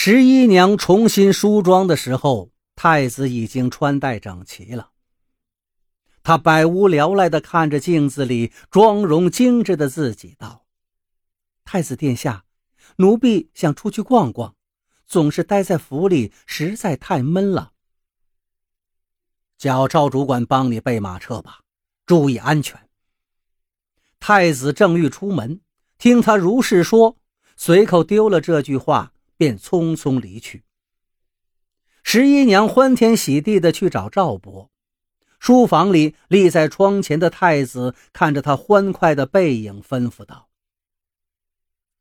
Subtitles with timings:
[0.00, 4.92] 十一娘重新梳妆的时候，太子已经穿戴整齐了。
[6.22, 10.64] 他百无聊赖地看着镜子里妆容精致的自己，道
[11.66, 12.44] ：“太子殿下，
[12.98, 14.54] 奴婢想出去逛逛，
[15.04, 17.72] 总是待在府里实在太闷了。
[19.58, 21.62] 叫赵主管帮你备马车吧，
[22.06, 22.88] 注意安全。”
[24.20, 25.60] 太子正欲出门，
[25.98, 27.16] 听他如是说，
[27.56, 29.12] 随口丢了这句话。
[29.38, 30.64] 便匆匆离去。
[32.02, 34.70] 十一娘欢天喜地的去找赵伯。
[35.38, 40.50] 书房里，立在窗前的太子看着他欢快的背影，吩咐道：“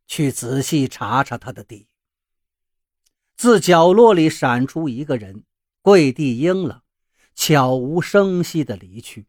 [0.07, 1.87] 去仔细查查他的地。”
[3.37, 5.43] 自角落里闪出一个人，
[5.83, 6.81] 跪地应了，
[7.35, 9.27] 悄无声息的离去。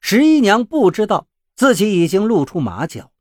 [0.00, 3.12] 十一娘不知道自己已经露出马脚。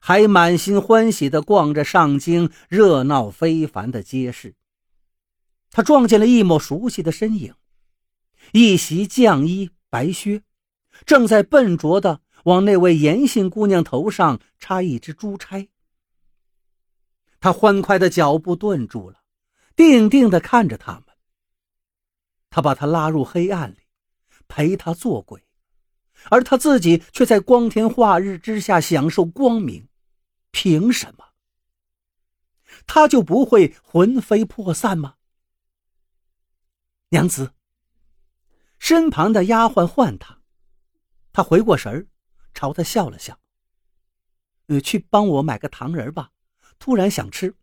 [0.00, 4.54] 还满心欢喜地逛着上京热闹非凡的街市，
[5.70, 7.54] 他撞见了一抹熟悉的身影，
[8.52, 10.42] 一袭绛衣白靴，
[11.04, 15.68] 正在笨拙地往那位严姓姑娘头上插一支珠钗。
[17.40, 19.20] 他欢快的脚步顿住了，
[19.76, 21.04] 定定地看着他们。
[22.50, 23.78] 他把她拉入黑暗里，
[24.48, 25.44] 陪她做鬼。
[26.30, 29.87] 而他自己却在光天化日之下享受光明，
[30.50, 31.24] 凭什么？
[32.86, 35.16] 他就不会魂飞魄散吗？
[37.10, 37.54] 娘子，
[38.78, 40.40] 身旁的丫鬟唤他，
[41.32, 42.06] 他回过神儿，
[42.54, 43.38] 朝他笑了笑。
[44.66, 46.32] 呃，去帮我买个糖人吧，
[46.78, 47.56] 突然想吃。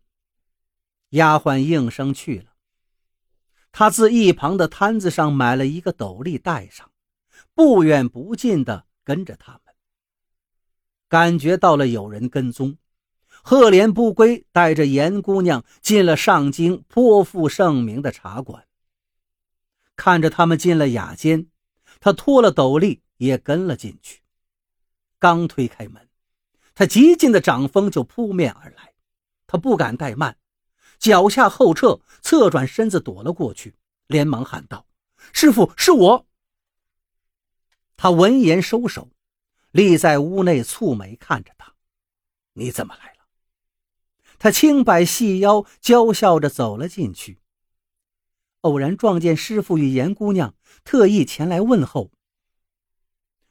[1.10, 2.54] 丫鬟应声去了。
[3.70, 6.90] 他自一旁的摊子上买了一个斗笠戴上。
[7.52, 9.65] 不远不近的跟着他们，
[11.08, 12.76] 感觉到了有人跟踪。
[13.42, 18.64] 赫连不归带着严姑娘进了上京颇负盛名的茶馆。
[19.94, 21.46] 看着他们进了雅间，
[22.00, 24.22] 他脱了斗笠也跟了进去。
[25.18, 26.08] 刚推开门，
[26.74, 28.92] 他极劲的掌风就扑面而来，
[29.46, 30.36] 他不敢怠慢，
[30.98, 33.76] 脚下后撤，侧转身子躲了过去，
[34.08, 34.86] 连忙喊道
[35.32, 36.26] ：“师傅，是我。”
[37.96, 39.08] 他闻言收手，
[39.76, 41.74] 立在屋内蹙眉看着他
[42.54, 43.26] ：“你怎么来了？”
[44.38, 47.40] 他轻摆细腰，娇笑着走了进去。
[48.62, 52.10] 偶然撞见师傅与严姑娘，特意前来问候。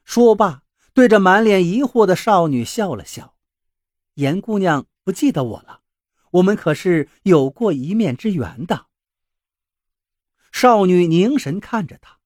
[0.04, 0.64] 说罢，
[0.94, 3.36] 对着满脸疑惑的少女笑了笑
[4.16, 5.82] ：“严姑娘不记得我了？
[6.32, 8.88] 我们可是有过一面之缘的。”
[10.52, 12.20] 少女凝神看着他。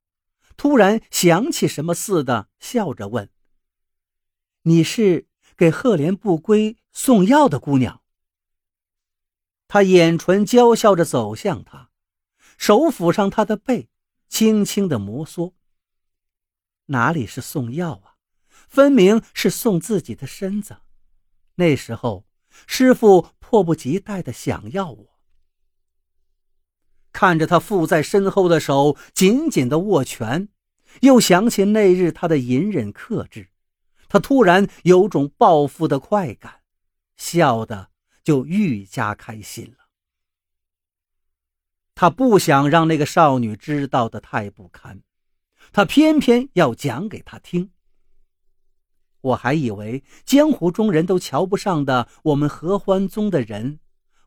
[0.56, 3.30] 突然想起什么似的，笑着问
[4.64, 8.02] ：“你是给赫连不归送药的姑娘？”
[9.68, 11.92] 他眼唇娇笑着走向他，
[12.58, 13.90] 手抚上他的背，
[14.28, 15.54] 轻轻的摩挲。
[16.88, 18.18] 哪里是送药啊，
[18.68, 20.78] 分明是送自己的身子。
[21.56, 22.26] 那时候，
[22.66, 25.20] 师傅迫不及待的想要我。
[27.12, 30.50] 看着他附在身后的手紧紧的握拳，
[31.02, 33.50] 又想起那日他的隐忍克制，
[34.10, 36.62] 他突然有种报复的快感，
[37.16, 37.92] 笑得
[38.24, 39.86] 就愈加开心了。
[41.96, 45.04] 他不想让那个少女知道的太不堪，
[45.72, 47.72] 他偏偏要讲给她听。
[49.22, 53.80] 我还以为江湖中人都瞧不上的我们合欢宗的人。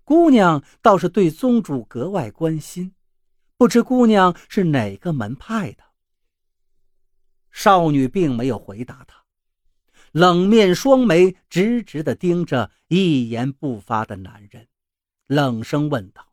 [0.04, 2.94] 姑娘倒是对宗主格外关心，
[3.56, 5.84] 不知姑娘是哪个门派的？
[7.50, 9.22] 少女并没有回答他，
[10.12, 14.68] 冷面双眉直直地盯着一言不发的男人，
[15.26, 16.32] 冷声问道：“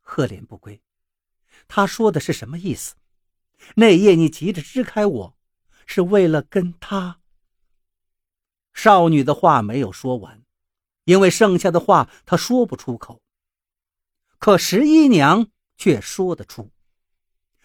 [0.00, 0.80] 赫连不归，
[1.68, 2.94] 他说的是什么意思？
[3.76, 5.36] 那夜你急着支开我，
[5.86, 7.20] 是为了跟他？”
[8.74, 10.42] 少女的话没有说完。
[11.04, 13.22] 因为剩下的话他说不出口，
[14.38, 15.48] 可十一娘
[15.78, 16.70] 却说得出。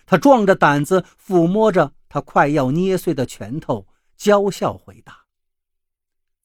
[0.05, 3.85] 她壮着胆子抚摸着她快要捏碎的拳头，
[4.23, 5.25] 娇笑回答：“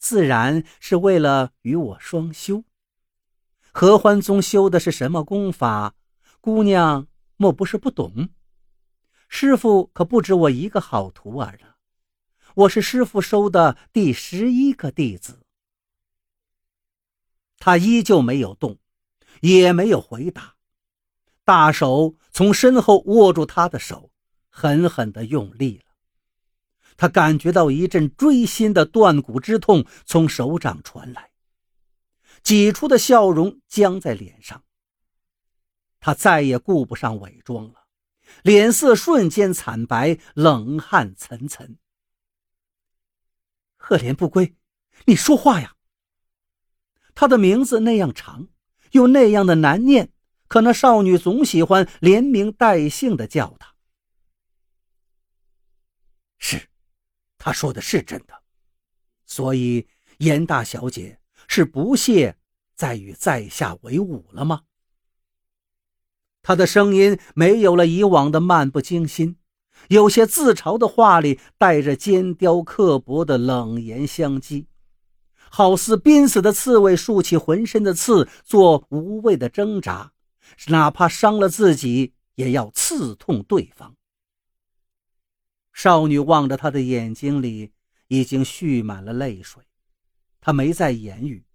[0.01, 2.65] 自然是为了与我双修。
[3.71, 5.95] 合欢宗修的是什么功法？
[6.41, 8.31] 姑娘莫不是不懂？
[9.29, 11.77] 师傅可不止我一个好徒儿了，
[12.57, 15.47] 我是师傅收的第十一个弟子。”
[17.59, 18.81] 他依旧没有动，
[19.43, 20.57] 也没有回答，
[21.45, 24.11] 大手从身后握住他的手，
[24.51, 25.88] 狠狠地用力了。
[26.99, 31.31] 他感觉到一阵锥心的断骨之痛从手掌传来，
[32.43, 34.65] 挤出的笑容僵在脸上。
[36.00, 37.87] 他再也顾不上伪装了，
[38.43, 41.77] 脸色瞬间惨白，冷汗涔涔。
[43.77, 44.56] 赫连不归，
[45.06, 45.77] 你说话呀！
[47.15, 48.49] 他的名字那样长，
[48.91, 50.12] 又那样的难念，
[50.49, 53.75] 可那少女总喜欢连名带姓的叫他。
[56.39, 56.69] 是，
[57.38, 58.35] 他说的是真的，
[59.25, 59.87] 所以
[60.19, 62.37] 严大小姐是不屑
[62.75, 64.62] 再与在下为伍了吗？
[66.43, 69.37] 他的声音没有了以往的漫不经心，
[69.88, 74.67] 有些自嘲的话里带着尖刁刻薄的冷言相讥，
[75.50, 80.12] 好似濒死的刺猬竖起浑身的刺，做无谓的挣扎，
[80.69, 83.94] 哪怕伤了自己，也要刺痛对方。
[85.79, 87.71] 少女望着他的眼睛里
[88.09, 89.63] 已经蓄满了泪水，
[90.41, 91.47] 他没再言语，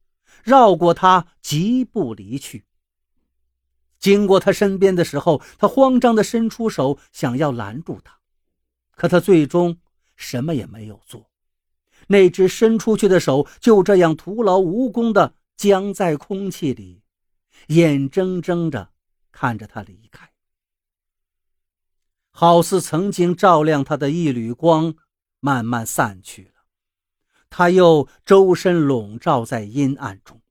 [0.46, 2.64] 绕过他，疾步离去。
[4.00, 8.18] 经过他身边的时候，他慌张地伸出手想要拦住他，
[8.96, 9.78] 可他最终
[10.16, 11.30] 什么也没有做。
[12.08, 17.04] 那只伸出去的手就这样徒劳无功地僵在空气里，
[17.68, 18.92] 眼睁睁地
[19.34, 20.30] 看着他离开，
[22.44, 24.95] 好似曾经照亮他的一缕光
[25.40, 26.66] 慢慢散去了，
[27.50, 30.42] 他又周身笼罩在阴暗中。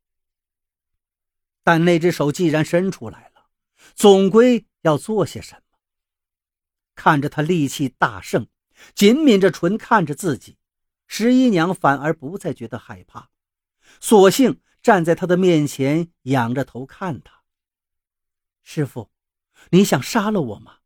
[1.63, 3.45] 但那只手既然伸出来了。
[3.95, 5.79] 总归要做些什么。
[6.95, 8.47] 看着他力气大盛，
[8.95, 10.57] 紧抿着唇看着自己，
[11.07, 13.29] 十一娘反而不再觉得害怕，
[14.01, 17.43] 索性站在他的面前，仰着头看他。
[18.63, 19.11] 师傅，
[19.73, 20.79] 你想杀了我吗？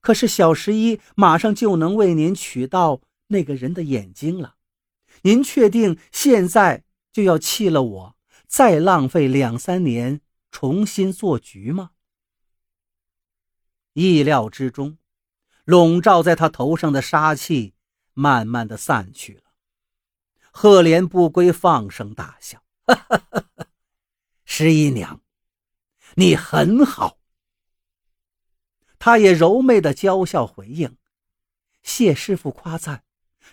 [0.00, 4.56] 可是小十一马上就能为您取到那个人的眼睛了，
[5.22, 8.16] 您确定现在就要弃了我，
[8.46, 10.20] 再浪费两三年
[10.50, 11.90] 重新做局吗？
[13.92, 14.98] 意料之中，
[15.64, 17.74] 笼罩在他头上的杀气
[18.14, 19.42] 慢慢的散去了。
[20.50, 22.62] 赫连不归放声大笑
[24.44, 25.20] ：“十一娘，
[26.16, 27.18] 你很好。”
[29.00, 30.96] 他也柔媚的娇笑回应
[31.82, 33.02] ：“谢师傅夸赞，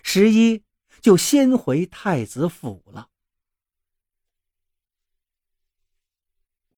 [0.02, 0.62] 十一
[1.00, 3.08] 就先回太子府了。”